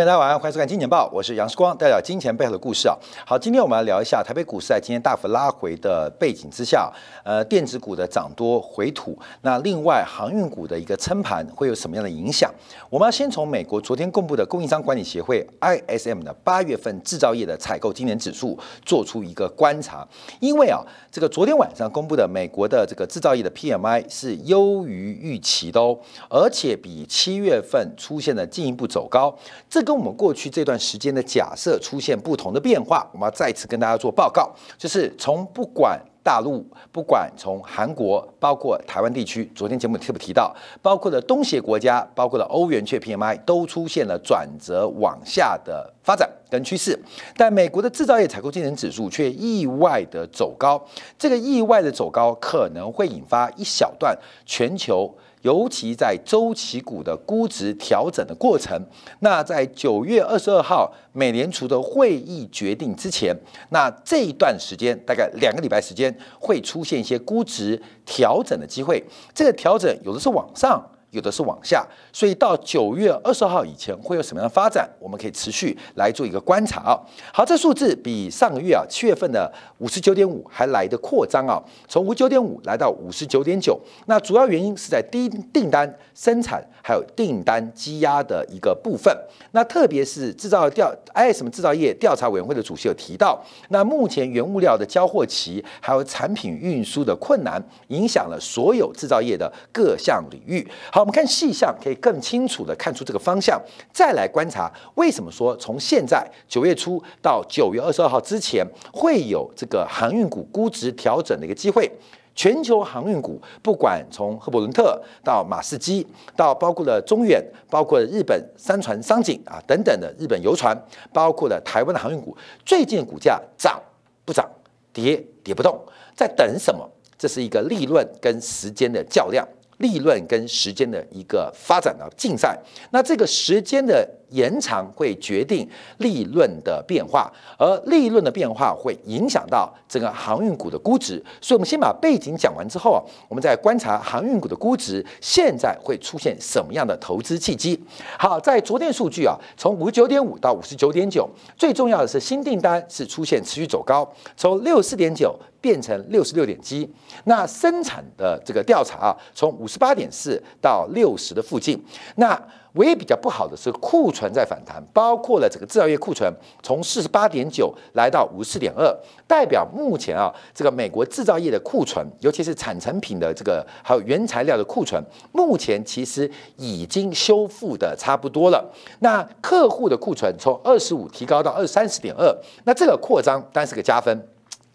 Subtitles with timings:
[0.00, 2.96] 大家晚安，欢迎收看《金钱报》，我是杨世光，带来金钱背后的故事啊。
[3.26, 6.90] 好，今天我们来聊一下台北股市在今天大幅拉回的背景之下，
[7.22, 12.50] 呃，电子股的涨多回吐，那另外航运股的一个撑盘会有什么样的影响？
[12.88, 20.08] 我们要先从美国昨天公布的供应商管理协会 ISM 的八月份制造业的采购今年指数做出一个观察，
[20.40, 20.80] 因为啊，
[21.12, 25.98] 这个昨天晚上公布的美国的这个制造业的 PMI 是优于预期的哦，
[26.30, 29.36] 而且比七月份出现了进一步走高。
[29.68, 34.48] 这个跟我们过去这段时间的假设出现不同的变化，我们要再次跟大家做报告，
[34.78, 46.96] 就是从不管大陆，不管从韩国，包括台湾地区，昨天节目特别提到，包括了东协国家，包括了欧元区 PMI 都出现了转折往下的发展跟趋势，
[47.36, 50.80] 但美国的制造业采购经理指数却意外的走高，
[51.18, 55.12] 这个意外的走高可能会引发一小段全球。
[55.42, 58.80] 尤其在周期股的估值调整的过程，
[59.20, 63.34] 那在九月二十二号美联储的会议决定之前，
[63.70, 69.02] 那这一段时间大概两个礼拜时间会出现一些估值调整的机会。
[69.34, 70.84] 这个调整有的是往上。
[71.10, 76.94] 有的是往下，所以到九月二十号以前会有什么样的发展，我们可以持续来做一个观察啊。
[77.32, 83.78] 好，这数字比上个月啊七月份的五十九点五还来的扩张啊，从五九点五来到五十九点九。
[84.06, 89.12] 那主要原因是在低订单生产还有订单积压的一个部分。
[89.50, 100.64] 那特别是制造调 i 什么制造业调查委员会的主席有提到，那目前原物料的交货期还有产品运输的困难，影响了所有制造业的各项领域。
[100.92, 100.99] 好。
[101.00, 103.60] 我们看细项，可以更清楚的看出这个方向。
[103.92, 111.90] 再来观察，为什么说从现在九月初到九月二十二号之前会有这个航运股估值调整的一个机会？
[112.32, 116.06] 全球航运股，不管从赫伯伦特到马士基，
[116.36, 120.76] 到包括了中远，包括了日本三船商景啊等等的日本游船，
[121.12, 122.34] 包括了台湾的航运股，
[122.64, 123.78] 最近股价涨
[124.24, 124.48] 不涨，
[124.92, 125.78] 跌跌不动，
[126.14, 126.88] 在等什么？
[127.18, 129.46] 这是一个利润跟时间的较量。
[129.80, 132.58] 利润跟时间的一个发展的竞赛，
[132.92, 134.08] 那这个时间的。
[134.30, 135.68] 延长会决定
[135.98, 141.22] 利润的变化，而利润的变化会影响到整个航运股的估值。
[141.40, 147.78] 所以，我们先把背景讲完之后啊，我们再观察航运股的估值现在会出现什么样的投资契机。
[148.18, 156.88] 好，在昨天数据啊，从五十九点五到五十九点九，最重要的是新订单是出现持续走高，从六十四点九变成六十六点七。
[157.24, 161.82] 那生产的这个调查啊，从五十八点四到六十的附近。
[162.16, 162.40] 那
[162.74, 166.32] 唯一比较不好的是库存在反弹，包括了整个制造业库存
[166.62, 168.94] 从四十八点九来到五十四点二，
[169.26, 178.64] 代表目前啊这个美国制造业的库存，尤其是产成品的这个还有原材料的库存，目前其实已经修复的差不多了。
[179.00, 182.32] 那客户的库存从二十五提高到二三十点二，
[182.64, 184.28] 那这个扩张当然是个加分。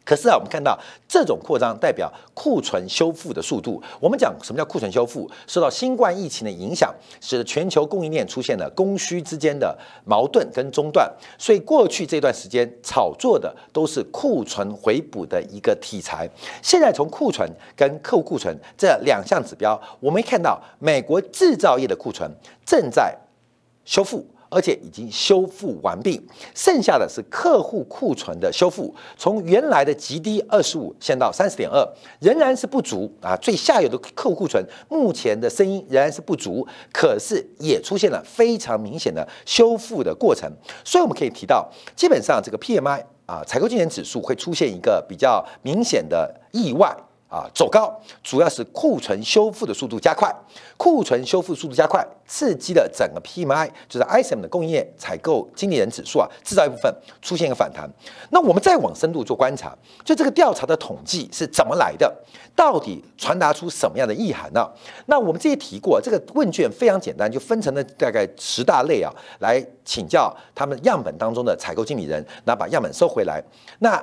[0.05, 3.81] 可是啊，我们看到这种扩张代表库存修复的速度。
[3.99, 5.29] 我们讲什么叫库存修复？
[5.47, 11.11] 受到新冠疫情的影响，使得全球供应链出现了供需之间的矛盾跟中断。
[11.39, 16.29] 所以过去这段时间炒作的都是库存回补的一个题材。
[16.61, 22.29] 现在从库存跟客户库存这两项指标，我们看到美国制造业的库存
[22.63, 23.17] 正在
[23.83, 24.23] 修复。
[24.49, 26.21] 而且已经修复完毕，
[26.53, 31.85] 剩下的是客户库存的修复，从原来的极低二十五，现到三十点二，
[32.19, 33.35] 仍然是不足啊。
[33.37, 40.51] 最下游的客户库存目前的声音仍然是不足，可是也出现了非常明显的修复的过程。
[40.83, 46.95] 所以我们可以提到，基本上这个 PMI 啊，采购经理指数会出现一个比较明显的意外。
[47.35, 47.93] 啊，走高
[48.23, 50.33] 主要是库存修复的速度加快，
[50.77, 56.89] 库存修复速度加快，刺激了整个 PMI，就是 ISM 的供应链采购经理人指数啊，制造一部分
[57.21, 57.89] 出现一个反弹。
[58.29, 59.75] 那我们再往深度做观察，
[60.05, 62.09] 就这个调查的统计是怎么来的？
[62.55, 64.65] 到底传达出什么样的意涵呢？
[65.07, 73.43] 那我们之前提过，这个问卷非常简单，就分成了大概十大类啊，来请教他们样本当中的采购经理人，那把样本收回来，
[73.79, 74.01] 那。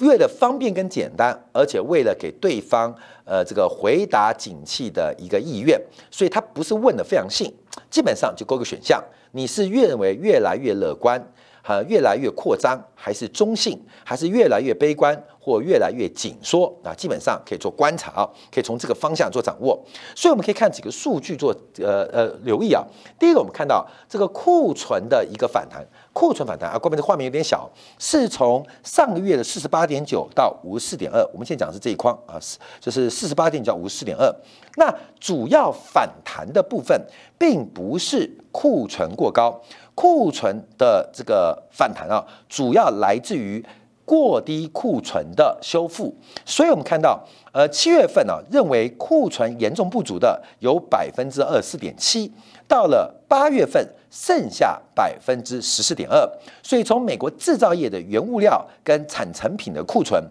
[0.00, 5.80] 为了方便跟简单，而且为了给对方呃这个回答景气的一个意愿，
[6.10, 7.54] 所以他不是问的非常细，
[7.90, 9.02] 基本上就勾个选项，
[9.32, 11.20] 你是认为越来越乐观，
[11.62, 15.20] 和越来越扩张，还是中性，还是越来越悲观？
[15.40, 19.82] 或越来越紧缩啊，基本上可以做观察啊，可以从这个方向做掌握。
[20.14, 22.84] 所以我们可以看几个数据做呃呃留意啊。
[23.18, 25.82] 第一个，我们看到这个库存的一个反弹，
[26.18, 31.24] 库存反弹啊，后面这画面有点小，是从上个月的四十八点九到五十四点二。
[31.32, 34.28] 我们现在讲的是这一框啊，是就是四十八点九到五十四点二。
[34.74, 37.00] 那主要反弹的部分
[37.38, 39.60] 并不是库存过高。
[39.94, 43.64] 库存的这个反弹啊，主要来自于
[44.04, 46.12] 过低库存的修复。
[46.44, 52.32] 所以我们看到，呃，七月份呢，认为库存严重不足的有百分之二四点七，
[52.66, 56.28] 到了八月份剩下百分之十四点二。
[56.62, 60.22] 所以从美国制造业的原物料跟产成品的库存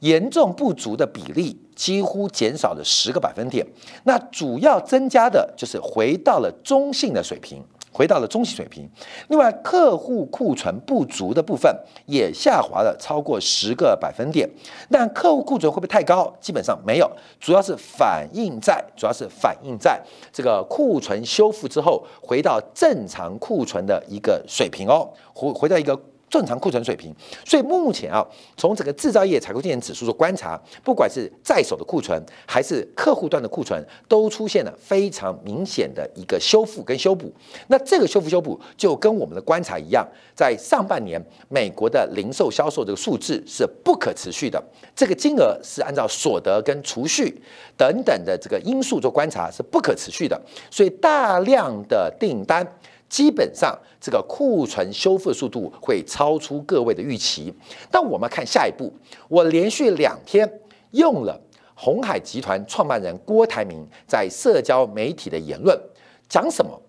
[0.00, 1.58] 严重不足的比例。
[1.74, 3.66] 几乎减少了十个百分点，
[4.04, 8.88] 那主要增加的就是回到了中性的水平，回到了中性水平。
[9.28, 11.70] 另外，客户库存不足的部分
[12.06, 14.48] 也下滑了超过十个百分点。
[14.90, 16.32] 但客户库存会不会太高？
[16.40, 20.00] 基本上没有，主要是反映在，主要是反映在
[20.32, 25.98] 这个库存修复之后回到正常库存的一个水平哦，回回到一个。
[26.32, 27.14] 正常库存水平，
[27.44, 28.26] 所以目前啊，
[28.56, 37.30] 从整个制造业采购经理指数做观察，不管是在手的库存还是客户端的库存，都出现了非常明显的一个修复跟修补。
[37.68, 44.58] 那这个修复修补就跟我们的观察一样，在上半年美国的零售销售这个数字是不可持续的，
[44.96, 47.38] 这个金额是按照所得跟储蓄
[47.76, 50.40] 等等的这个因素做观察是不可持续的，
[50.70, 52.66] 所以大量的订单。
[53.12, 57.52] 基本上，这个库存修复速度会超出各位的预期。
[57.90, 58.90] 但我们看下一步，
[59.28, 60.50] 我连续两天
[60.92, 61.38] 用了
[61.74, 65.78] 红海集团创办人郭台铭在社交媒体的言论，
[66.26, 66.80] 讲什么？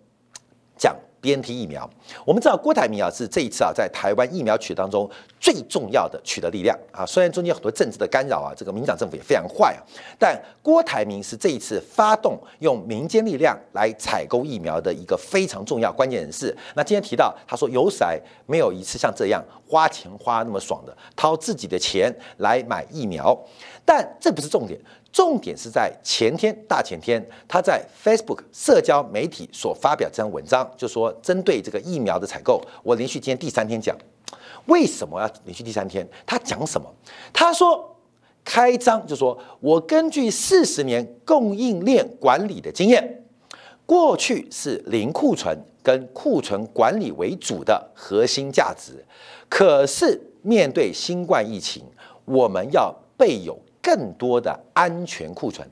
[0.78, 0.96] 讲。
[1.24, 1.90] BNT 疫苗，
[2.25, 5.10] 我们知道郭台铭啊是这一次啊在台湾疫苗取当中
[5.40, 6.78] 最重要的取得力量。
[6.92, 9.80] 啊，虽然中间很多政治的干扰啊，这个民党政府也非常坏啊，
[10.20, 16.54] 但郭台铭是这一次发动用民间力量来采购疫苗的一个非常重要关键人士。
[16.75, 23.38] 那今天提到他说有史来没有一次像这样花钱花那么爽的，掏自己的钱来买疫苗，
[23.85, 24.80] 但这不是重点。
[25.12, 33.95] 重点是在前天、大前天，他在 Facebook 社交媒体所发表这篇文章，就说针对这个疫苗的采购，我连续今天第三天讲，
[34.65, 36.07] 为什么要连续第三天？
[36.25, 36.91] 他讲什么？
[37.31, 37.95] 他说
[38.44, 43.24] 开张就说，我根据四十年供应链管理的经验，
[43.85, 49.06] 过去是零库存跟库存管理为主的核心价值，
[49.47, 51.83] 可是面对新冠疫情，
[52.25, 53.56] 我们要备有。
[53.83, 55.68] 更多的安全库存，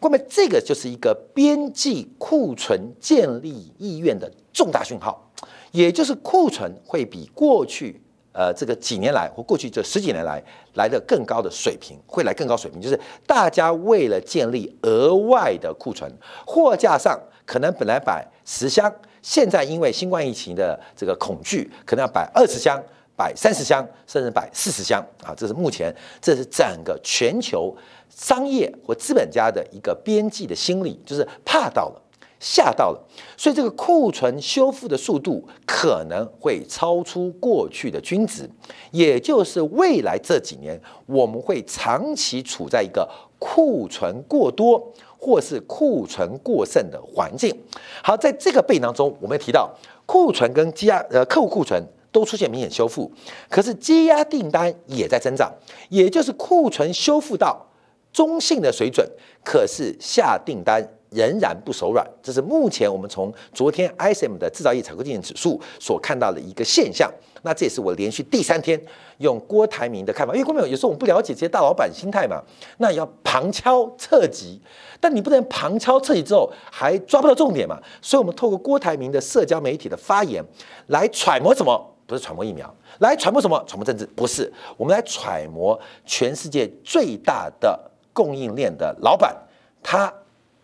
[0.00, 5.28] 那么这个就是一个边际库存建立意愿的重大讯号，
[5.72, 8.00] 也就是库存会比过去
[8.32, 10.40] 呃这个几年来或过去这十几年来
[10.74, 16.08] 来的更高的水平，会来更高水平，就是大家为了建立额外的库存，
[16.46, 22.80] 货架上可能本来摆十箱，现在因为新冠疫情的这个恐惧，可能要摆二十箱。
[23.18, 25.34] 摆三十箱，甚至摆四十箱啊！
[25.36, 25.92] 这是目前，
[26.22, 27.76] 这是整个全球
[28.08, 32.00] 商业或资本家的一个边际的心理，就是怕到了，
[32.38, 33.04] 吓到了，
[33.36, 38.48] 所以这个库存修复的速度可能会超出过去的均值，
[38.92, 43.10] 也就是未来这几年我们会长期处在一个
[43.40, 47.52] 库存过多或是库存过剩的环境。
[48.00, 49.74] 好，在这个背囊中，我们提到
[50.06, 51.82] 库存跟积压呃客户库存。
[52.10, 53.10] 都出现明显修复，
[53.48, 55.52] 可是积压订单也在增长，
[55.88, 57.66] 也就是库存修复到
[58.12, 59.08] 中性的水准，
[59.44, 67.10] 可是下订单仍然不手软，这是目前我们从昨天 ISM 的制造业采购经理指数所看到的一个现象。
[67.42, 68.78] 那这也是我连续第三天
[69.18, 72.42] 用郭台铭的看法，因为郭台铭有时候我们不了解这些大老板心态嘛，
[72.78, 74.60] 那要旁敲侧击，
[75.00, 80.44] 但你不能旁敲侧击之后还抓不到重点嘛，所以我们透过郭台铭的社交媒体的发言
[80.88, 81.94] 来揣摩什么。
[82.08, 83.62] 不是揣摩疫苗，来揣摩什么？
[83.66, 84.06] 揣摩政治？
[84.16, 87.78] 不是，我们来揣摩全世界最大的
[88.14, 89.36] 供应链的老板
[89.82, 90.10] 他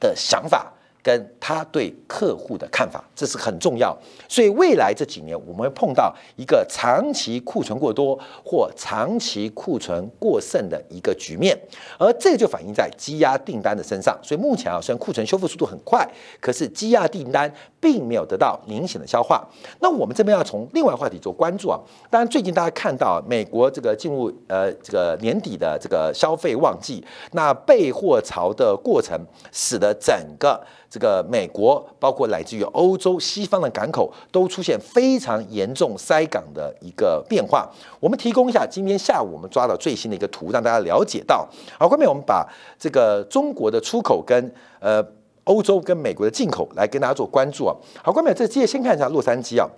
[0.01, 0.73] 的想法。
[1.05, 3.95] 跟他对客户的看法，这是很重要。
[4.27, 11.55] 所以未来这几年，我们会碰到一个长期库存过多或长期库存过剩的一个局面，
[11.99, 14.19] 而这个就反映在积压订单的身上。
[14.23, 16.09] 所以目前啊，虽然库存修复速度很快，
[16.41, 19.47] 可是积压订单并没有得到明显的消化。
[19.81, 21.79] 那我们这边要从另外话题做关注啊。
[22.09, 29.21] 当然，最近大家看到美国这个进入呃这个年底的这个消费旺季，那备货潮的过程，
[29.53, 37.69] 使得整个这个美国，包括来自于欧洲西方的港口，都出现非常严重塞港的一个变化。
[37.99, 41.49] 我们提供一下今天下午我们抓到最新的一个图，让大家了解到。
[41.77, 42.49] 好，后面我们把
[42.79, 45.05] 这个中国的出口跟呃
[45.43, 47.75] 欧洲跟美国的进口来跟大家做关注啊。
[48.01, 49.69] 好，关淼，这接先看一下洛杉矶啊，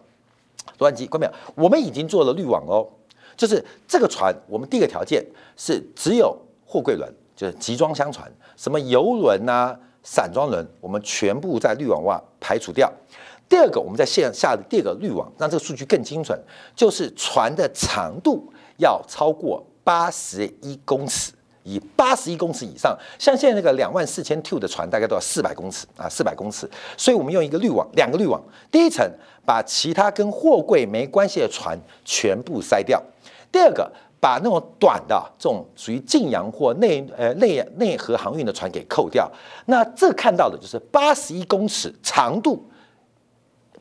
[0.76, 2.86] 洛杉矶，关淼，我们已经做了滤网哦，
[3.38, 5.24] 就是这个船，我们第一个条件
[5.56, 9.74] 是只有货柜轮，就是集装箱船，什么游轮呐。
[10.08, 12.90] 散装轮，我们全部在滤网外排除掉。
[13.48, 16.40] 第二个，我们在线下的第二个滤网，让这个数据更精准，
[16.76, 18.48] 就是船的长度
[18.78, 21.32] 要超过八十一公尺，
[21.64, 26.70] 以八十一公尺以上，像现在那个两万四千 t 的船，大概都要四百公尺啊，四百公尺。
[26.96, 29.04] 所以我们用一个滤网，两个滤网，第一层
[29.44, 33.02] 把其他跟货柜没关系的船全部筛掉，
[33.50, 39.30] 第二个把那种短的这种属于近洋或内呃内内河航运的船给扣掉。
[39.66, 42.64] 那这看到的就是八十一公尺长度。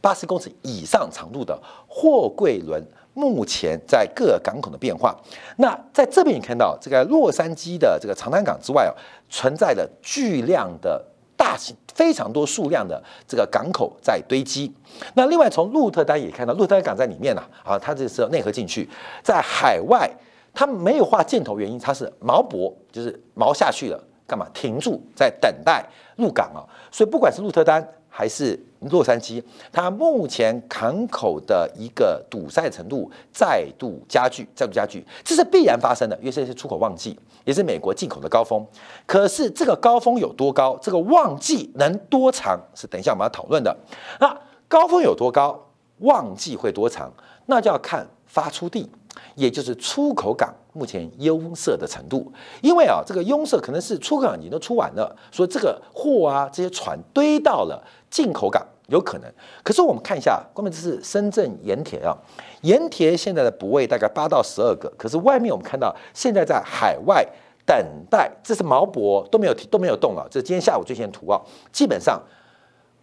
[0.01, 2.79] 八十公尺以上长度的货柜轮，
[3.15, 5.15] 目前在各港口的变化。
[5.57, 8.93] 那在这边你看到这个洛杉矶的这个长滩港之外哦，
[9.31, 11.03] 存在着巨量的
[11.45, 14.73] 大型、非常多数量的这个港口在堆积。
[15.13, 18.89] 那另外从鹿特丹也看到，鹿特丹港在里面呐，啊，它这是内河进去，
[19.21, 20.09] 在海外
[20.55, 25.85] 它没有画箭头，原因它是锚泊，就是锚下去了，干嘛停住在等待
[26.15, 26.65] 入港啊？
[26.91, 27.87] 所以不管是鹿特丹。
[28.17, 29.43] 还是洛杉矶，
[29.73, 38.65] 它目前港口的一个堵塞程度再度加剧，再度加剧，这是必然发生的，因为这是出口旺季，也是美国进口的高峰。
[39.05, 43.75] 可是这个高峰有多高，这个旺季能多长，是等一下我们要讨论的。
[44.21, 45.67] 那高峰有多高，
[45.97, 47.11] 旺季会多长，
[47.47, 48.89] 那就要看发出地。
[49.35, 52.29] 也就是出口港目前拥塞的程度，
[52.61, 59.33] 因为啊，这个拥塞可能是出口港已经都出完了，所以这个货啊，这些船堆到了进口港有可能。
[59.63, 62.13] 可是我们看一下，关键这是深圳盐铁啊，
[62.61, 67.25] 盐铁现在的补位大概八到十二个，可是外面我们看到现在在海外
[67.65, 67.75] 等
[68.09, 71.41] 待，这是毛博都没有都没有动了，这是今天下午最新的图啊，
[71.71, 72.21] 基本上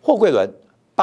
[0.02, 0.46] 货柜轮。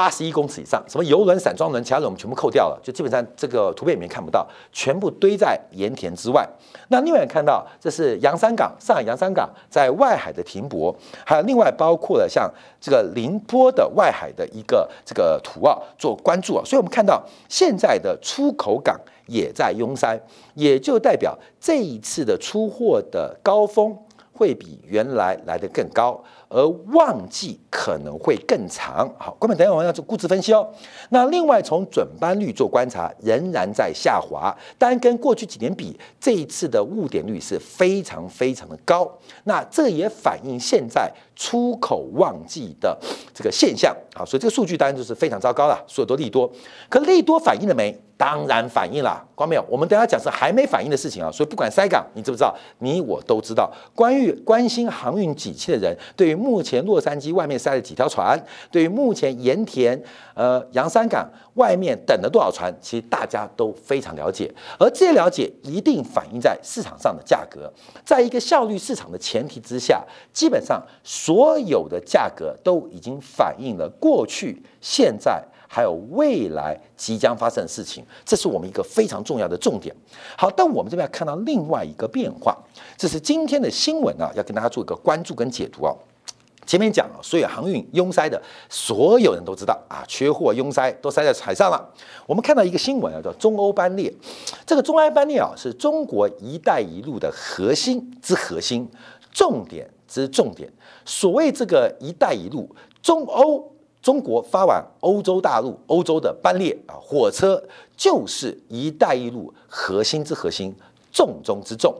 [0.00, 6.48] 八十一公尺以上，什么游轮、散装轮，其他轮我们全部扣掉了，就基本上这个图片里面看不到，全部堆在盐田之外。
[6.88, 16.62] 那另外看到，这是洋山港，上海洋山港在外海的停泊，还有另外包括了像这个宁波的外海的一个这个图啊，做关注啊。
[16.64, 20.18] 所以我们看到现在的出口港也在拥塞，
[20.54, 23.94] 也就代表这一次的出货的高峰
[24.32, 26.18] 会比原来来的更高。
[26.50, 29.08] 而旺季可能会更长。
[29.16, 30.68] 好，关门，等一下我们要做估值分析哦。
[31.08, 39.10] 那另外从准班率做观察，仍然在下滑，但跟过去几年比，这一次的误点率是非常非常的高。
[39.44, 42.98] 那这也反映现在出口旺季的
[43.32, 43.96] 这个现象。
[44.14, 46.50] 好，所以这个数据当然就是非常糟糕了，所有都利多。
[46.88, 47.96] 可利多反映了没？
[48.16, 49.24] 当然反映了。
[49.34, 49.64] 关没有？
[49.66, 51.30] 我们等下讲是还没反映的事情啊。
[51.32, 52.54] 所以不管塞港，你知不知道？
[52.80, 53.72] 你我都知道。
[53.94, 60.02] 关于关心航运景气的人，对于目前洛杉矶外面塞了几条船，对于目前盐田、
[60.34, 64.52] 呃洋山港外面等了多少船，其实大家都非常了解。
[64.78, 67.70] 而这些了解一定反映在市场上的价格，
[68.04, 78.04] 在一个效率市场的前提之下，基本上所有的价格都已经反映了过去、现在还有未来即将发生的事情。
[78.24, 79.94] 这是我们一个非常重要的重点。
[80.36, 82.56] 好，但我们这边要看到另外一个变化，
[82.96, 85.94] 这是今天的新闻啊，要跟大家做一个关注跟解读啊。
[86.66, 91.92] 前面讲了，所有航运拥塞的，所有人都知道啊，缺货拥塞都塞在海上了。
[92.26, 94.12] 我们看到一个新闻啊，叫中欧班列。
[94.64, 98.88] 这个中欧班列啊，是中国“一带一路”的核心之核心，
[99.32, 100.72] 重点之重点。
[101.04, 102.68] 所谓这个“一带一路”，
[103.02, 107.60] 中欧中国发往欧洲大陆、欧洲的班列啊，火车
[107.96, 110.72] 就是“一带一路”核心之核心，
[111.10, 111.92] 重中之重。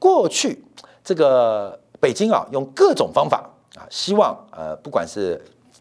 [0.00, 0.64] 过去
[1.04, 3.48] 这个北京啊，用各种方法。
[3.90, 5.40] 希望呃，不管是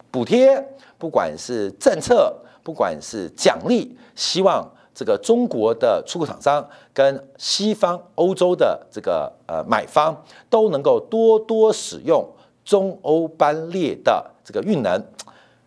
[0.09, 0.63] 补贴，
[0.97, 10.15] 不管是政策，不管是奖励，希望这个中国的出口厂商跟西方欧洲的这个呃买方
[10.49, 12.27] 都能够多多使用
[12.65, 15.01] 中欧班列的这个运能。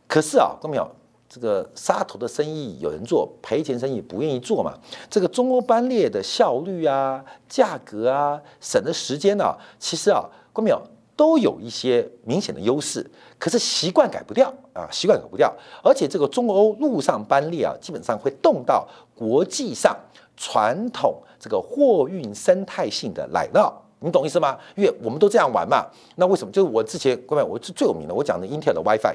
[0.08, 0.90] 可是啊，各位朋友，
[1.28, 4.74] 这个杀头的生意有人做，赔钱生意不愿意做嘛。
[5.08, 10.82] 这个中欧班列的效率啊、价格啊、省的时间呢，其实啊，各位朋友。
[11.20, 13.04] 都有一些明显的优势，
[13.38, 15.54] 可是习惯改不掉啊，习惯改不掉。
[15.84, 19.94] 而且这个中欧陆上班列啊，基本上会动到国际上
[20.34, 24.56] 传统这个货运生态性的奶酪，你懂意思吗？
[24.74, 25.84] 因为我们都这样玩嘛。
[26.16, 26.50] 那为什么？
[26.50, 29.14] 就是我之前各位，我是最有名的，我讲的 Intel 的 WiFi。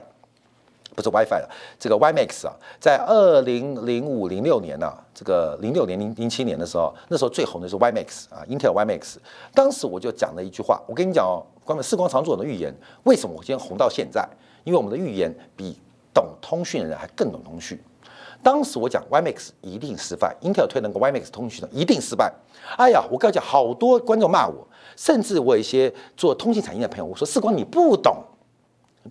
[0.96, 9.16] 不是 WiFi 了，这个 WiMax 啊，在二零零五零六年呢，这个零六年零零七年的时候，那时候最红的是 WiMax 啊，Intel WiMax。
[9.54, 14.26] 当时我就讲了一句话，我跟你讲哦，关于视光长做的预言，为什么我今天红到现在？
[14.64, 15.78] 因为我们的预言比
[16.14, 17.78] 懂通讯的人还更懂通讯。
[18.44, 22.32] 当时我讲 WiMax 一定失败，Intel 推那个 WiMax 通讯的一定失败。
[22.78, 28.24] 哎呀，我跟你讲，好多观众骂我，甚至我有一些做通信产业的朋友，我说视光你不懂，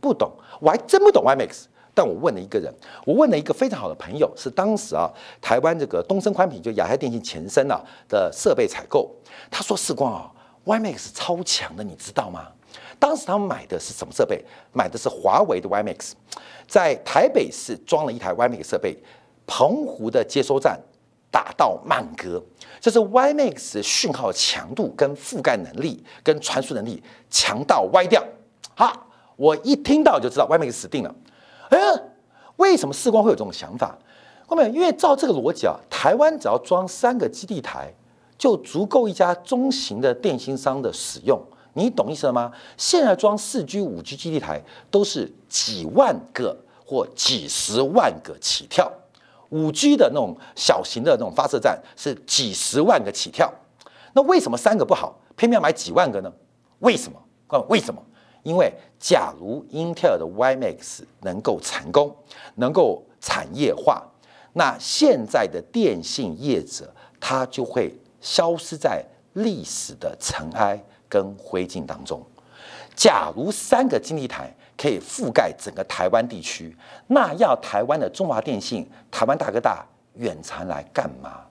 [0.00, 0.30] 不懂，
[0.61, 1.64] 我还真不懂 WiMax。
[1.96, 5.08] 但我问了一个人，我问了一个非常好的朋友，是当时啊
[5.40, 9.08] 台湾这个东升宽频就亚太电信前身啊的设备采购，
[9.49, 10.30] 他说世光啊
[10.64, 12.49] ，YMAX 超强的，你知道吗？
[12.99, 14.44] 当时他们买的是什么设备？
[14.73, 16.12] 买的是华为的 YMAX，
[16.66, 18.97] 在台北市装了一台 YMAX 设备，
[19.47, 20.80] 澎湖的接收站
[21.30, 22.42] 打到曼歌，
[22.80, 28.25] 这是 YMAX 讯号强度跟覆盖能力跟传输能力强到歪掉。
[28.75, 29.06] 好，
[29.37, 31.14] 我一听到就知道 YMAX 死定了。
[31.71, 31.78] 哎，
[32.56, 33.99] 为什么世光会有这种想法？
[34.47, 37.92] 后面因为照这个逻辑啊，台湾只要装三个基地台，
[38.37, 41.41] 就足够一家中型的电信商的使用。
[41.75, 42.53] 你懂意思了吗？
[42.76, 48.91] 现在装四 G、五 G 基地台都是几万个或几十万个起跳，
[49.49, 53.53] 五 G 的那种小型的那种发射站是几十万个起跳。
[54.12, 56.33] 那为什么三个不好，偏偏要买几万个呢？
[56.79, 57.21] 为什么？
[57.69, 58.00] 为什么？
[58.45, 62.14] 因为假如英特尔的 YMAX 能够成功，
[62.57, 64.07] 能够产业化，
[64.53, 67.93] 那现在的电信业者他就会
[68.25, 69.04] 消失在
[69.35, 72.25] 历史的尘埃跟灰烬当中。
[72.97, 76.75] 假如三个经济台可以覆盖整个台湾地区，
[77.09, 81.43] 那要台湾的中华电信、台湾大哥大远传来干嘛？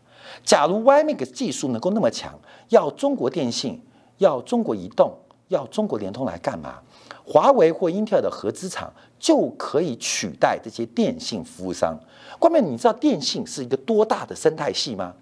[0.43, 2.33] 假如 YMAX 技术能够那么强，
[2.69, 3.79] 要中国电信、
[4.17, 5.15] 要中国移动、
[5.49, 6.79] 要中国联通来干嘛？
[7.23, 11.97] 华为或英特尔的合资厂就可以取代这些电信服务商。
[12.39, 15.13] 关键你知道电信是一个多大的生态系吗？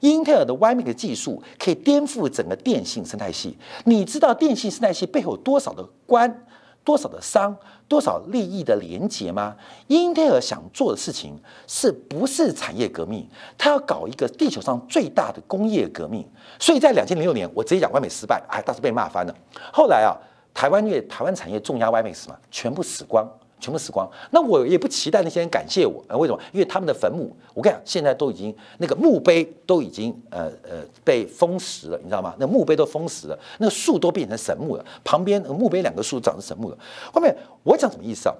[0.00, 3.56] 英特尔的 YMAX 技术可以颠覆整个电信生态系。
[3.84, 6.46] 你知道电信生态系背后有多少的官、
[6.84, 7.56] 多少的商、
[7.88, 9.56] 多少利益的连结吗？
[9.88, 13.28] 英特尔想做的事情是不是产业革命？
[13.56, 16.26] 他要搞一个地球上最大的工业革命。
[16.58, 19.34] 所以在两千零六年，我直接讲 YMAX 失败，哎，当时被骂翻了。
[19.72, 20.16] 后来啊。
[20.58, 24.08] 台湾因为台湾产业重压 YMAX 嘛，全部死光，全部死光。
[24.30, 26.40] 那我也不期待那些人感谢我，为什么？
[26.52, 32.34] 因为他们的坟墓，我跟你讲，现在都已经那个墓碑都已经呃呃被封死了，你知道吗？
[32.38, 36.78] 那墓碑都封死了，那个树都变成神木了，旁边墓碑两个树长成神木了。
[37.12, 38.34] 后面我讲什么意思啊？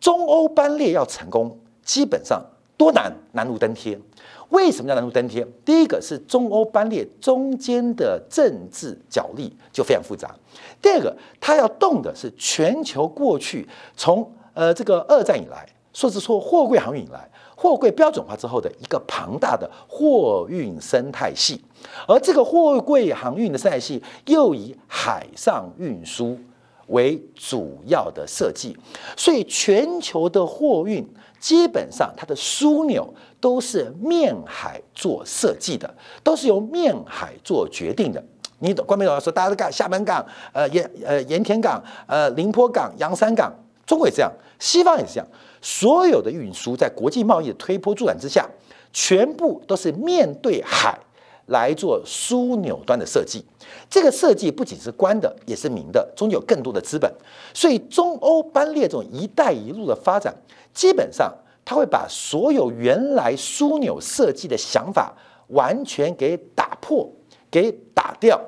[0.00, 2.44] 中欧班列要成功，基本上
[2.76, 4.00] 多难，难如登天。
[4.50, 5.44] 为什么叫难如登天？
[5.64, 10.32] 第一个是中欧班列中间的政治角力就非常复杂。
[10.80, 21.62] 第二个，它要动的是全球过去从呃这个二战以来，说是说货柜航运以来，货柜标准化之后的一个庞大的货运生态系，
[22.08, 26.38] 而这个货柜航运的生态系又以海上运输
[26.86, 28.74] 为主要的设计，
[29.14, 31.06] 所以全球的货运
[31.38, 38.24] 基本上它的枢纽都是面海做设计的，都是由面海做决定的。
[38.60, 38.86] 你懂？
[38.86, 43.52] 关美老师说，大家都干厦门港、呃盐呃盐田港、呃宁波港、洋山港，
[43.86, 45.26] 中国也这样，西方也是这样。
[45.62, 48.48] 所有的运输在国际贸易的推波助澜之下，
[48.92, 50.98] 全部都是面对海
[51.46, 53.44] 来做枢纽端的设计。
[53.88, 57.10] 这个设计不仅是官的，也是民的，中间有更多的资本。
[57.54, 60.34] 所以中欧班列这种“一带一路”的发展，
[60.74, 61.32] 基本上
[61.64, 65.14] 它会把所有原来枢纽设计的想法
[65.48, 67.08] 完全给打破。
[67.48, 68.38] 给打掉，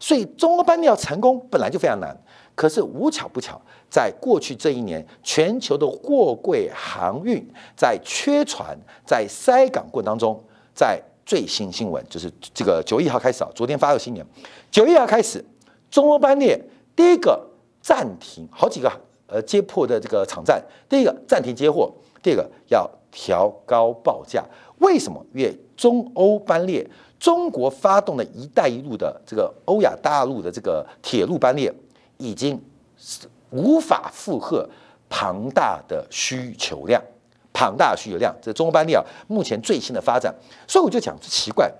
[0.00, 2.14] 所以中欧班列要成功本来就非常难。
[2.58, 7.40] 可是无巧不巧，在过去这一年，全球的货柜航运
[7.76, 10.42] 在缺船、在塞港过程当中，
[10.74, 14.26] 在最新新闻就是这个九月一号开始啊，昨天发的新闻，
[14.72, 15.44] 九月一号开始，
[15.88, 16.60] 中欧班列
[16.96, 17.40] 第一个
[17.80, 18.90] 暂停好几个
[19.28, 21.88] 呃接破的这个场站，第一个暂停接货，
[22.20, 24.44] 第二个要调高报价。
[24.78, 25.24] 为什么？
[25.32, 26.84] 因为中欧班列。
[27.20, 31.68] 中国发动的一带一路的这个欧亚大陆的这个铁路班列，
[32.18, 32.62] 已经
[32.96, 34.68] 是无法负荷
[35.08, 37.02] 庞大的需求量，
[37.52, 38.34] 庞大的需求量。
[38.42, 40.34] 这中国班列啊，目前最新的发展，
[40.66, 41.72] 所以我就讲奇怪，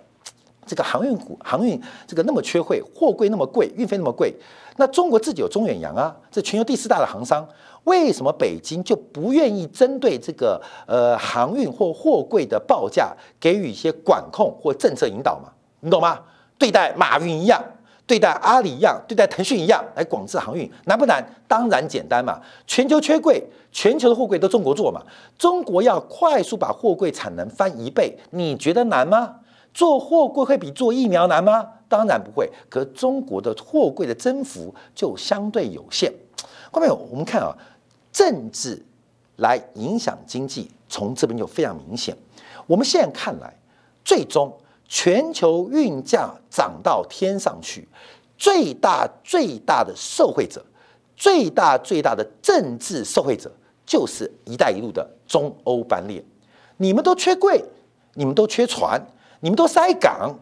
[0.67, 4.35] 这个航运股航运这个那么缺汇，货柜那么贵，运费那么贵，
[4.77, 7.47] 那中国自己有中远洋啊，这全球第四大的航商。
[7.85, 15.51] 为什么北京就不愿意针对这个呃航运或货柜的报价给予一些管控或政策引导嘛？
[15.81, 16.21] 你懂吗？
[16.59, 17.63] 对待马云一样，
[18.09, 21.25] 对待阿里一样，对待腾讯一样来广智航运，难不难？
[21.47, 22.41] 当然简单嘛！
[22.67, 23.41] 全球缺柜，
[23.71, 25.03] 全球的货柜都中国做嘛。
[25.39, 29.37] 中国要快速把货柜产能翻一倍，你觉得难吗？
[29.73, 31.65] 做货柜会比做疫苗难吗？
[31.89, 32.51] 当然不会。
[32.69, 36.13] 可中国的货柜的增幅就相对有限。
[36.73, 37.55] 后面我们看啊。
[38.11, 38.83] 政治
[39.37, 42.17] 来影响经济，从这边就非常明显。
[42.67, 43.55] 我们现在看来，
[44.03, 44.53] 最终
[44.89, 47.87] 全球运价涨到天上去，
[48.39, 50.65] 最大最大的受惠者，
[51.15, 53.53] 最大最大的政治受惠者
[53.85, 56.25] 就是“一带一路”的中欧班列。
[56.79, 57.63] 你们都缺柜，
[58.15, 59.01] 你们都缺船，
[59.41, 60.35] 你们都塞港，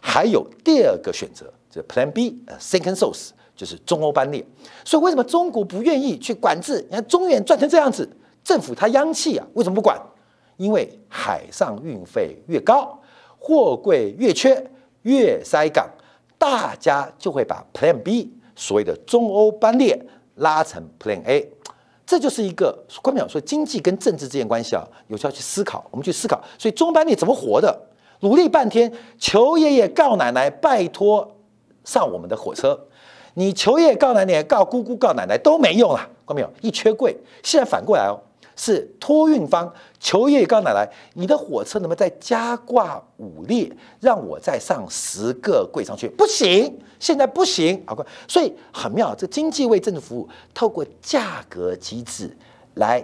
[0.00, 4.42] 还有第二个选择，这 Plan B，呃，Second Source 就是中欧班列。
[4.84, 6.80] 所以为什么中国不愿意去管制？
[6.88, 8.08] 你看中远赚成这样子，
[8.42, 10.00] 政府它央气啊，为什么不管？
[10.56, 12.99] 因为海上运费越高，
[13.40, 14.64] 货柜越缺，
[15.02, 15.90] 越塞港，
[16.38, 20.00] 大家就会把 Plan B 所谓的中欧班列
[20.36, 21.50] 拉成 Plan A。
[22.06, 26.40] 这就是一个关表说经济跟政治之间关系啊，有需要去思考，我们去思考。
[26.58, 27.86] 所以中班列怎么活的？
[28.20, 31.36] 努力半天，求爷爷告奶奶，拜托
[31.84, 32.78] 上我们的火车。
[33.34, 36.50] 你求爷爷告奶奶，告姑姑告奶奶都没用啊，关没有？
[36.60, 38.20] 一缺柜，现在反过来哦。
[38.62, 46.06] 是托运方求爷爷告奶奶，你的火车能不能再加挂五列，让我再上十个柜上去？
[46.10, 47.96] 不行，现在不行，好，
[48.28, 52.36] 所以很妙，这经济为政治服务，透过价格机制
[52.74, 53.02] 来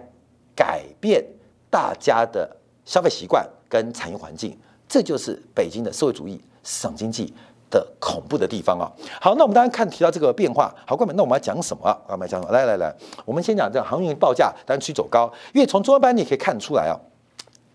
[0.55, 1.25] 改变
[1.71, 7.33] 大家的消费习惯跟产业环境，这就是北京的社会主义市场经济。
[7.71, 8.87] 的恐怖的地方啊！
[9.21, 11.99] 好，那我们当然看提到这个变化，好，关门，那我们要讲什么啊？
[12.07, 12.53] 我们要讲什么？
[12.53, 16.95] 来来来，我们先讲这个航运报价，当然趋走高，因为从中央班你可以看出来啊，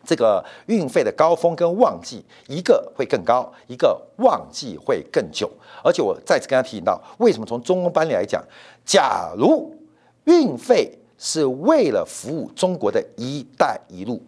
[0.05, 5.51] 这个运费的高峰跟旺季，一个会更高，一个旺季会更久。
[5.83, 8.41] 而且我再次跟他提醒到，为什么从中央班里来讲，
[8.85, 9.75] 假如
[10.23, 14.21] 运费是为了服务中国的一带一路，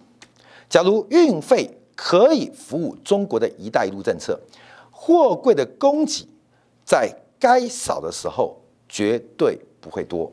[0.68, 4.38] 假如运费可以服务中国的一带一路政策。
[5.06, 6.26] 货柜的供给
[6.86, 10.32] 在该少的时候绝对不会多，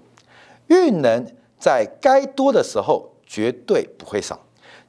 [0.68, 1.26] 运能
[1.59, 4.38] 在该多的时候绝对不会少。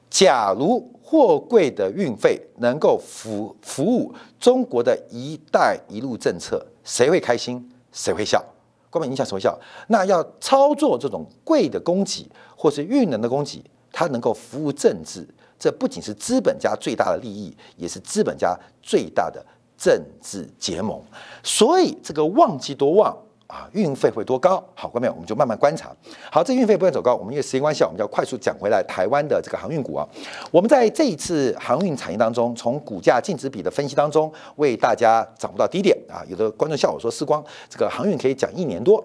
[0.08, 7.68] 假如货柜的运费能够服服务中国的一带一路政策，谁会开心？
[7.90, 8.40] 谁会笑？
[8.88, 9.58] 关键影响谁会笑？
[9.88, 15.26] 那要操作这种贵的供给或是运能的供给，它能够服务政治，
[15.58, 19.44] 这不仅是资本家最大的利益，也是资本家最大的。
[19.82, 21.02] 政治结盟，
[21.42, 23.12] 所以这个旺季多旺
[23.48, 24.62] 啊，运费会多高？
[24.76, 25.90] 好，观众我们就慢慢观察。
[26.30, 30.06] 好，这运费不会走高，我们因为时间关系，我们就要快速讲回来台湾的这个航运股啊。
[30.52, 36.22] 我们在这一次航运产业当中，从股价净值比的分析当中，为大家掌握到低点啊。
[36.28, 39.04] 有的观众笑我说，时光这个航运可以讲一年多，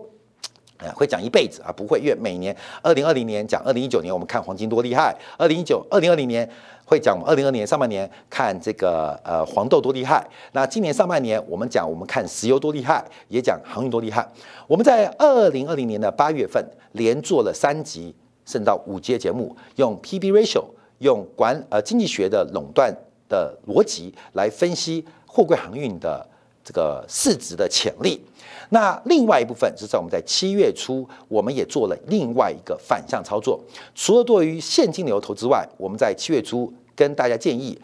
[0.77, 1.73] 哎，会讲一辈子啊？
[1.75, 6.47] 不会，因为每年二零二零年讲二零一九年，我们看黄金多厉害，二零一九二零二零年。
[6.89, 14.25] 会讲二零二年上半年看这个呃黄豆多厉害，那今年上半年我们讲我们看石油多厉害，也讲航运多厉害。
[14.67, 20.63] 我们在二零二零年的八月份连做了三集甚至到五节节目，用 P/B ratio
[20.99, 22.95] 用管呃经济学的垄断
[23.27, 26.25] 的逻辑来分析货柜航运的
[26.67, 28.21] 这个市值的潜力。
[28.71, 33.57] 那另外一部分是在我们在七月初，我们也做了另外一个反向操作。
[33.95, 37.79] 除了对于现金流投资外，我们在七月初跟大家建议，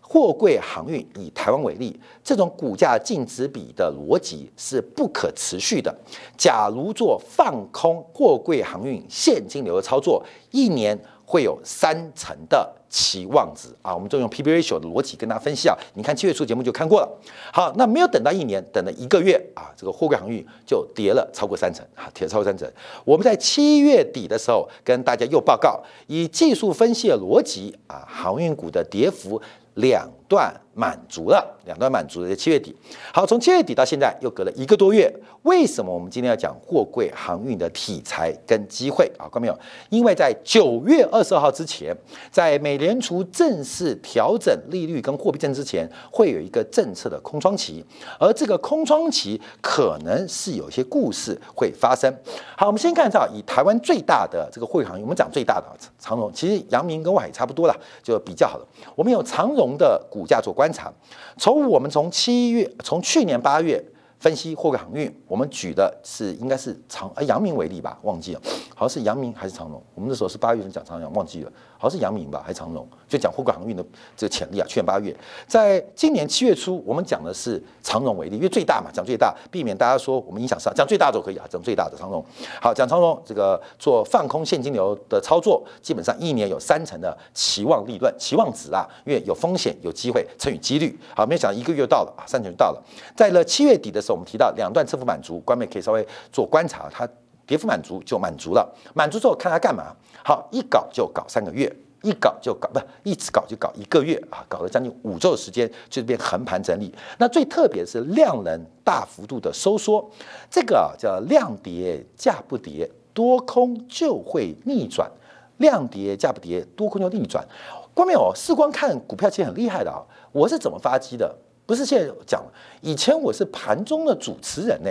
[0.00, 5.92] 货柜航运以台湾为例，这种股价净值比的逻辑是不可持续的。
[6.36, 10.96] 假如做放空货柜航运现金流的操作，一年。
[11.30, 15.76] 会有三成的期望值啊，我们就用 P/B ratio 的逻辑跟大家分析啊。
[15.92, 17.08] 你看七月初节目就看过了。
[17.52, 22.66] 好，那没有等到一年，等了一个月啊，这个货柜航运就跌了超过三成啊，跌超过三成。
[23.04, 29.38] 我们在七月底的时候跟大家又报告，以技术分析的逻辑啊，航运股的跌幅。
[29.74, 32.76] 两段满足了，两段满足的七月底。
[33.12, 35.12] 好，从七月底到现在又隔了一个多月。
[35.42, 39.24] 为什么我们今天要讲货柜航运的题材跟机会啊？
[39.24, 39.58] 看到没有？
[39.88, 41.96] 因为在九月二十二号之前，
[42.30, 47.82] 在美联储正式调整利率跟货币政策之前，会有一个政策的空窗期，
[48.20, 52.12] 而这个空窗期可能是有一些故事会发生。
[52.56, 55.66] 好，我们先看一下以台湾最大的这个货运航，我们讲最大的
[55.98, 58.66] 长荣，其实阳明跟外海差不多了，就比较好了。
[58.94, 59.68] 我们有长荣。
[59.78, 60.92] 的股价做观察，
[61.36, 63.80] 从我们从七月，从去年八月
[64.18, 68.40] 分析货柜航运，我们举的是应该是长呃阳明为例吧，忘记了，
[68.74, 71.52] 好像是阳明还是长荣，我们那时候是八月份讲长阳，忘记了。
[71.78, 72.88] 好像是阳明吧，还是长荣？
[73.08, 73.84] 就讲货柜航运的
[74.16, 74.66] 这个潜力啊。
[74.68, 75.14] 去年八月，
[75.46, 82.24] 在今年七月初，我们讲的是长荣为例，因为最大嘛，讲最大，避免大家说我们影响上，讲最大都可以啊，讲最大的长荣。
[82.60, 90.98] 好，讲长荣这个做放空现金流的操作，基本上一年有三成的期望利润、期望值啊，因为有风险、有机会乘以几率。
[91.16, 92.82] 好，没有想到一个月到了啊，三成就到了。
[93.16, 97.08] 在了七月底的时候，我们提到两段测幅满足，官媒可以稍微做观察，它
[97.46, 99.94] 跌幅满足就满足了，满足之后看它干嘛？
[100.22, 106.94] 好，一搞就搞三个月，一搞就搞不，一直搞就搞一个月啊，搞了将近五周的时间，就变横盘整理。
[107.18, 110.08] 那最特别是量能大幅度的收缩，
[110.50, 115.10] 这个啊叫量跌价不跌，多空就会逆转。
[115.56, 117.44] 量跌价不跌，多空就逆转。
[117.92, 118.32] 关没有？
[118.32, 119.98] 视光看股票其实很厉害的啊。
[120.30, 121.36] 我是怎么发迹的？
[121.66, 122.44] 不是现在讲，
[122.80, 124.90] 以前我是盘中的主持人呢。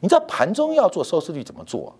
[0.00, 1.96] 你知道盘中要做收视率怎么做？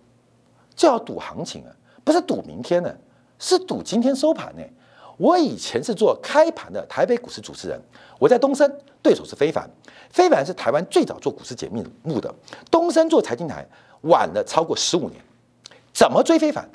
[0.77, 1.73] 就要赌行情啊，
[2.05, 2.95] 不是赌明天呢，
[3.41, 4.63] 是赌今天收盘呢。
[5.17, 7.79] 我以前是做开盘的台北股市主持人，
[8.19, 8.73] 我在东森，
[9.03, 9.69] 对手是非凡，
[10.11, 12.33] 非凡是台湾最早做股市解密目的，
[12.71, 13.67] 东森做财经台
[14.03, 15.21] 晚了超过十五年。
[15.93, 16.67] 怎么追非凡？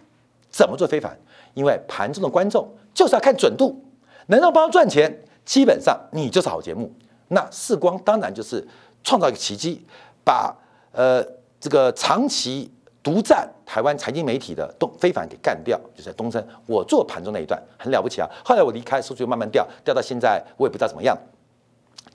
[0.52, 1.18] 怎么做非凡？
[1.56, 3.84] 因为盘中的观众就是要看准度，
[4.28, 6.92] 能让帮赚钱，基本上你就是好节目。
[7.30, 8.68] 那视光当然就是
[9.04, 9.84] 创造一个奇迹，
[10.24, 10.56] 把
[10.92, 11.26] 呃
[11.60, 12.72] 这个长期。
[13.06, 16.44] 独占台湾财经媒体的东非凡给干掉，就在东升。
[16.66, 18.28] 我做盘中那一段很了不起啊。
[18.44, 21.16] 后来我离开，数据慢慢掉，掉到现在我也不知道怎么样，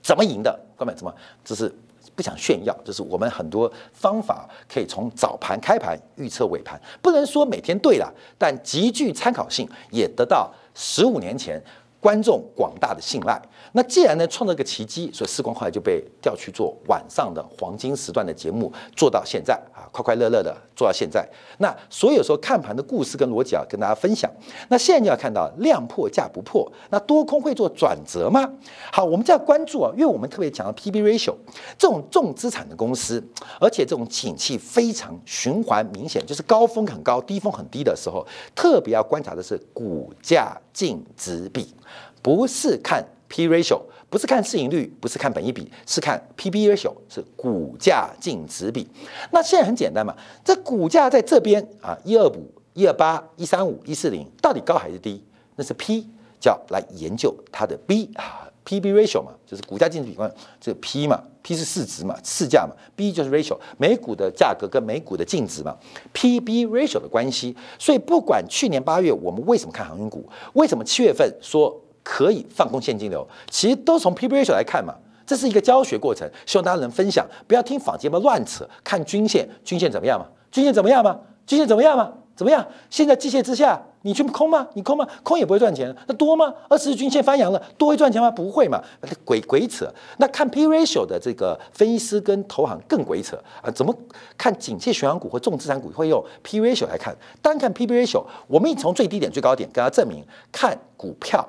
[0.03, 0.59] 怎么赢的？
[0.77, 1.15] 根本怎么？
[1.45, 1.73] 这是
[2.13, 11.63] 不想炫耀，就是我们很多方法可以从早盘开盘预测尾盘，不能说每天对了，但极具参考性，也得到十五年前
[12.01, 13.41] 观众广大的信赖。
[13.73, 21.25] 那既然呢创造个奇迹，所以时光后来就被调去做晚上的黄金时段的节目，做到现在啊，快快乐乐的做到现在。
[21.59, 24.29] 那所有说看盘的故事跟逻辑啊，跟大家分享。
[24.69, 28.51] 那现在就要看到量破价不破，那多空会做转折吗？
[28.91, 31.35] 好，我们就要关注啊，因为我们特别讲到 P/B ratio
[31.77, 33.23] 这种重资产的公司，
[33.59, 41.73] 而且这种景气非常循环明显，就是高峰很高，低峰很低的时候，特别要观察的是股价净值比，
[42.21, 43.05] 不是看。
[43.33, 48.85] P ratio 不是看市盈率，不是看本益比，是看 P/B ratio，是股价净值比。
[49.31, 55.23] 那现在很简单嘛，这股价在这边啊，一二五、一二八、一三五、一四零，到底高还是低？
[55.55, 56.05] 那是 P，
[56.41, 60.29] 叫来研究它的 B 啊，P/B ratio 嘛，就是股价净值比关
[60.59, 65.73] 这个 P 嘛，P 是市值嘛，市价嘛，B 就是 ratio，每股的价格跟每股的净值嘛
[66.11, 67.55] ，P/B ratio 的关系。
[67.79, 71.81] 所以不管去年八月我们为什么看航运股，为什么七月份说？
[72.03, 74.93] 可以放空现金流，其实都从 P/B ratio 来看嘛，
[75.25, 78.67] 这是一个教学过程，希望大家能分享，不要听坊间们乱扯。
[78.83, 80.25] 看均线，均线怎么样嘛？
[80.51, 81.19] 均线怎么样嘛？
[81.45, 82.11] 均线怎么样嘛？
[82.35, 82.65] 怎么样？
[82.89, 84.67] 现在季线之下，你去空吗？
[84.73, 85.07] 你空吗？
[85.21, 85.95] 空也不会赚钱。
[86.07, 86.51] 那多吗？
[86.67, 88.31] 二十日均线翻阳了，多会赚钱吗？
[88.31, 88.81] 不会嘛？
[89.23, 89.87] 鬼鬼扯。
[90.17, 93.69] 那看 P ratio 的这个分析师跟投行更鬼扯啊！
[93.69, 93.95] 怎么
[94.37, 97.15] 看景气循环股或重资产股会用 P ratio 来看？
[97.43, 101.47] 单看 P/B ratio，我们从最低点、最高点跟他证明，看股票。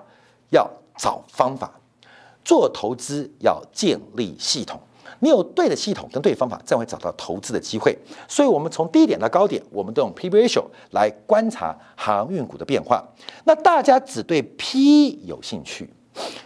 [0.52, 1.72] 要找方法
[2.44, 4.80] 做投资，要建立系统。
[5.18, 7.96] 你有对的系统跟对方法，才会找到投资的机会。
[8.28, 13.04] 所以，我们从低点到高点，我们都用 P/B ratio 来观察航运股的变化。
[13.44, 15.88] 那大家只对 P 有兴趣，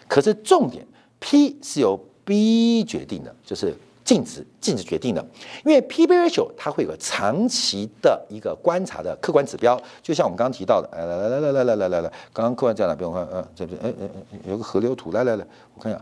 [0.07, 0.87] 可是重点
[1.19, 3.75] P 是由 B 决定的，就是。
[4.07, 5.21] 净值净值决定的，
[5.65, 13.11] 因为 P/B ratio 它会有个长期的一个观察的客观指标，就像我们刚刚提到的，来来来来来来来来来，刚刚客观在哪边？
[13.11, 16.01] 我看，呃，这边，哎哎哎，有个河流图，来来来，我看一下，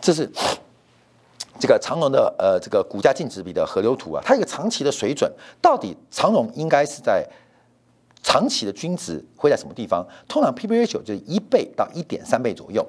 [0.00, 0.28] 这是
[1.60, 7.24] 这个长荣的呃这个股价净值比的河流图啊，它一个长期的水准，到底长荣应该是在
[8.24, 10.04] 长期的均值会在什么地方？
[10.26, 12.84] 通常 P/B ratio 就是一倍到一点三倍左右。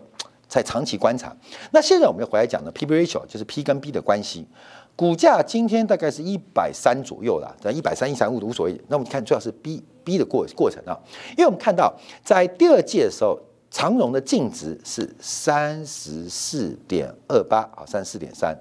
[0.54, 1.36] 在长期观察，
[1.72, 4.48] 那现在我们要回来讲的 P/B ratio 就是 P 跟 B 的关系。
[4.96, 8.80] 股价今天大概是一百三左右啦，在一百三、一三五都无所谓。
[8.88, 10.94] 那我们看主要是 B B 的过过程啊，
[11.32, 11.92] 因为我们看到
[12.24, 13.40] 在第二届的时候，
[13.72, 18.56] 长荣的净值是三十四点二八啊，三十四点三。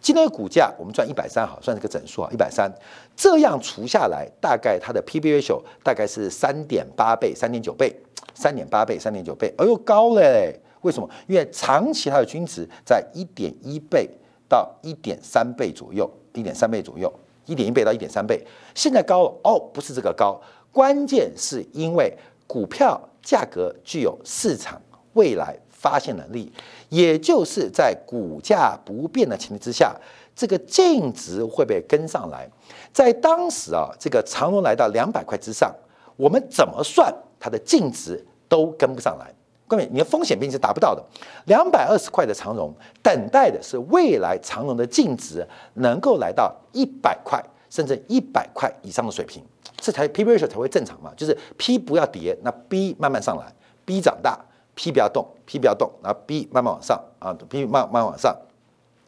[0.00, 2.72] 今天的股价我们赚一百三，好，算是个整数啊，一百三。
[3.14, 7.94] 这样除下来，大概它的 P/B ratio 大概是三点八倍、三点九倍、
[8.32, 10.58] 三点八倍、三点九倍，哎呦高嘞！
[10.84, 11.08] 为什么？
[11.26, 14.08] 因为长期它的均值在一点一倍
[14.48, 17.10] 到一点三倍左右，一点三倍左右，
[17.46, 18.46] 一点一倍到一点三倍。
[18.74, 20.38] 现在高了哦，不是这个高，
[20.70, 22.14] 关键是因为
[22.46, 24.80] 股票价格具有市场
[25.14, 26.52] 未来发现能力，
[26.90, 29.96] 也就是在股价不变的前提之下，
[30.36, 32.46] 这个净值会被跟上来。
[32.92, 35.74] 在当时啊，这个长隆来到两百块之上，
[36.16, 39.34] 我们怎么算它的净值都跟不上来。
[39.66, 41.02] 各位，你的风险并是达不到的。
[41.46, 42.72] 两百二十块的长融，
[43.02, 49.42] 等待的是未来长融的净值能够来到一百块，甚至一百块以上的水平，
[49.78, 51.10] 这才 P ratio 才会正常嘛。
[51.16, 53.50] 就是 P 不要跌，那 B 慢慢上来
[53.86, 54.38] ，B 长大
[54.74, 58.36] ，P 不要动，P 不要动，然后 B 慢慢往上啊，P 慢慢往上，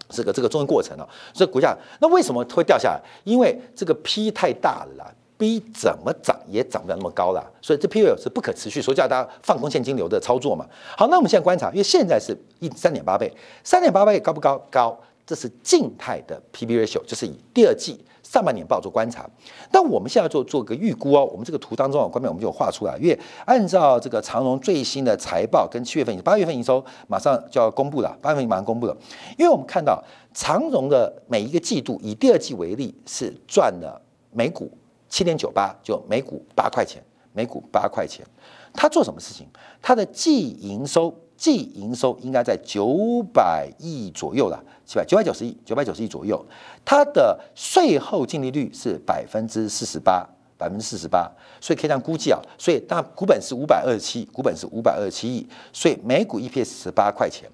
[0.08, 3.00] 这个这个中间过程啊，所以股价那为什么会掉下来？
[3.24, 5.12] 因为这个 P 太大了啦。
[5.38, 10.66] B 怎么涨也涨不了那么高了，所以这 P U 是不可持续，所以叫大家放空现金流的操作嘛。
[10.96, 13.30] 好，那我们现在观察，因为现在是一三点八倍，
[13.62, 14.58] 三点八倍高不高？
[14.70, 19.28] 高，这是静态的 P/B ratio，就是以第二季上半年报做观察。
[19.72, 28.96] 那我们现在做做个预估哦，我们这个图当中啊，关面我们就画出来，因为按照这个长荣最新的财报跟七月份、八月份营收马上就要公布了，八月份马上公布了，
[29.36, 34.00] 因为我们看到长荣的每一个季度，以第二季为例，是赚了
[34.32, 34.70] 每股
[35.08, 38.26] 七点九八，就每股八块钱，每股八块钱。
[38.72, 39.46] 他做什么事情？
[39.80, 41.14] 他的季营收。
[41.36, 46.42] 季营收应该在九百亿左右了，七百九百九十亿，九百九十亿左右。
[46.82, 50.26] 它的税后净利率是百分之四十八，
[50.58, 52.40] 百分之四十八，所以可以这样估计啊。
[52.58, 57.48] 所以那股本是五百二十七，股本是五百二十七亿，所以每股 EPS 十八块钱。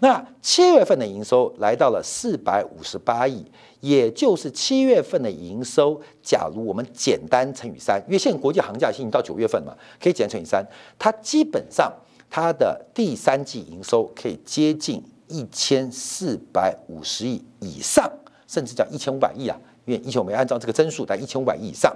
[0.00, 3.44] 那七月份的营收来到了四百五十八亿，
[3.80, 10.66] 也就是七月份的营收，假如我们简单乘以三，因为现在国际行价已经到九月份嘛，可以简单乘以三，
[10.98, 11.92] 它基本上。
[12.30, 18.06] 它的第三季营收可以接近一千四百五十亿以上，
[18.46, 21.90] 甚至讲一千五百亿啊，因为以前我们按照这个增速在一千五百亿以上，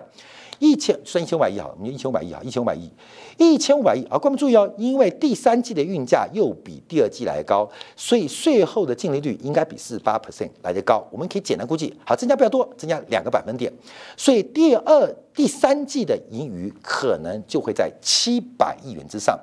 [0.62, 2.88] 一千算一千五百亿好，我们就一千五百亿好，一千五百亿，
[3.36, 13.72] 一千五百亿啊，观众注意哦，因为第三季的运价又比第二季来高，所以税后的净利率应该比四十八 percent 来的高，我们可以简单估计，好，增加不要多，增加两个百分点，
[14.16, 19.36] 所以第二、第三季的盈余可能就会在七百亿元之上。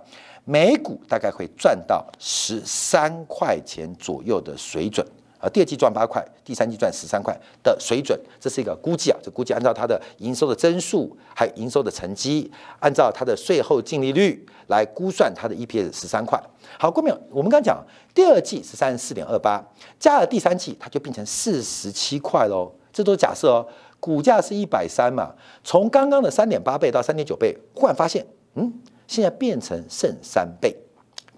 [0.46, 5.06] 每股大概会赚到十三块钱左右的水准，
[5.40, 9.18] 啊第二季赚八块，第三季赚十三块的水准，这是一个估计啊。
[9.24, 16.42] 这估计按照它的营收的增速，还有营收的成绩，按照它的税后净利率来估算它的 EPS 十三块。
[16.78, 19.64] 好，郭淼，我们刚讲第二季是三十四点二八，
[19.98, 22.72] 加了第三季，它就变成四十七块喽。
[22.92, 23.68] 这都假设哦，
[24.00, 28.26] 股价是一百三嘛，从刚刚的三点八倍到三点九倍，忽然发现，
[28.56, 28.74] 嗯。
[29.08, 30.78] 现在变成剩三倍，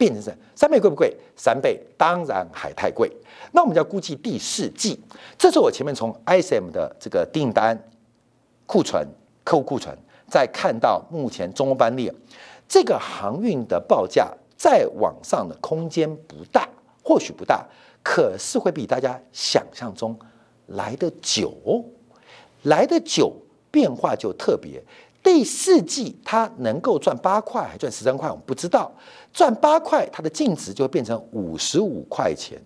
[0.02, 1.16] 变成剩三倍贵不贵？
[1.36, 3.08] 三倍当然还太贵。
[3.52, 5.00] 那我们就要估计第四季。
[5.38, 7.80] 这是我前面从 ISM 的这个订单
[8.66, 9.08] 库存、
[9.44, 9.96] 客户库存，
[10.28, 12.12] 再看到目前中欧班列
[12.68, 16.68] 这个航运的报价再往上的空间不大，
[17.04, 17.64] 或许不大，
[18.02, 20.18] 可是会比大家想象中
[20.66, 21.54] 来的久，
[22.64, 23.32] 来的久，
[23.70, 24.82] 变化就特别。
[25.24, 28.92] 第四季它能够赚八块还赚十三块，我们不知道。
[29.32, 32.60] 赚八块，它的净值就会变成五十五块钱。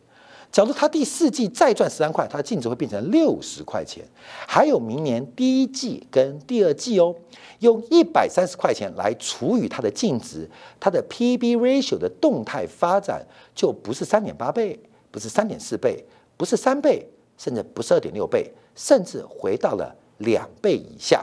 [0.51, 4.05] 假如它第四季再赚十三块，它的净值会变成六十块钱。
[4.47, 7.13] 还有明年第一季跟第二季哦，
[7.59, 13.21] 用一百三十块钱来除以它的净值，它的 P/B ratio 的动态发展
[13.53, 14.79] 就不是三点八倍，
[15.11, 16.01] 不是三点四倍，
[16.37, 17.05] 不是三倍，
[17.37, 21.21] 甚至不是二点六倍，甚至回到了两倍以下。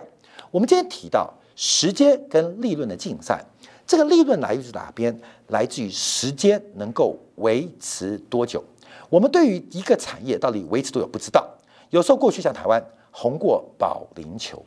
[0.53, 3.43] 我们今天提到时间跟利润的竞赛，
[3.87, 5.19] 这个利润来自于哪边？
[5.49, 8.63] 来自于时间能够维持多久？
[9.09, 11.49] 我们对于一个产业到底维持多久不知道。
[11.89, 14.63] 有时候过去像台湾红过保龄球，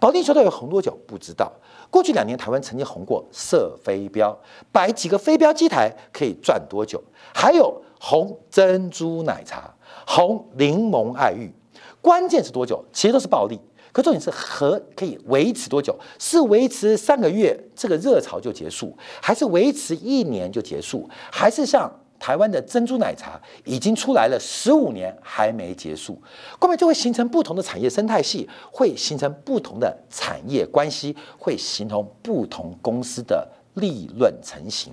[0.00, 1.52] 保龄球到底红多久不知道。
[1.90, 4.36] 过去两年台湾曾经红过射飞镖，
[4.72, 7.00] 摆几个飞镖机台可以赚多久？
[7.32, 9.72] 还有红珍珠奶茶、
[10.08, 11.52] 红柠檬爱玉，
[12.00, 12.84] 关键是多久？
[12.92, 13.60] 其实都是暴利。
[13.92, 15.98] 可重点是和可以维持多久？
[16.18, 21.08] 是维持三个月这个热潮就结束，还是维持一年就结束？
[21.30, 26.20] 还是像台湾的珍珠奶茶已经出来了十五年还没结束？
[26.60, 34.92] 后面就会形成不同的产业生态系，会形成不同的产业关系，会形成不同公司的利润成型。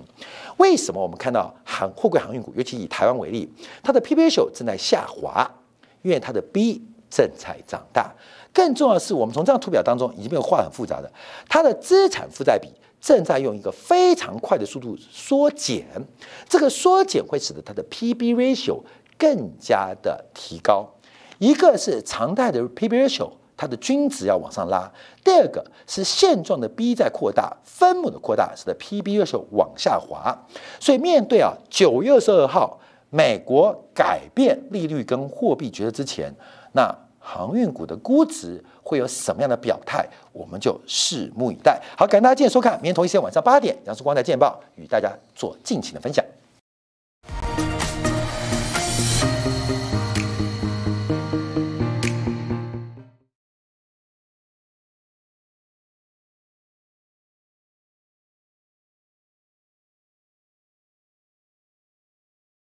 [0.56, 5.48] 为什么我们看到航货柜航运股，尤其以台湾为例，它的 P/B ratio 正在下滑，
[6.00, 8.12] 因为它的 B 正在长大。
[8.52, 11.12] 更重要的是，我们从这张图表当中已经没有画很复杂的，
[11.48, 12.68] 它的资产负债比
[13.00, 15.86] 正在用一个非常快的速度缩减，
[16.48, 18.80] 这个缩减会使得它的 P/B ratio
[19.16, 20.88] 更加的提高。
[21.38, 24.90] 一个是常态的 P/B ratio，它的均值要往上拉；
[25.22, 30.36] 第二个是现状的 B 在扩大，分母的扩大使得 P/B ratio 往下滑。
[30.80, 32.80] 所以面对啊九月二十二号
[33.10, 36.34] 美国改变利率跟货币决策之前，
[36.78, 36.96] 那。
[37.20, 41.78] 航运股的估值会有什么样的表态，我们就拭目以待。
[41.94, 46.24] 好，感谢大家今天收看，明天同一时间晚上八点，杨树光在见报与大家做尽情的分享。